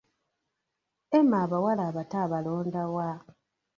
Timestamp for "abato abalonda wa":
1.89-3.09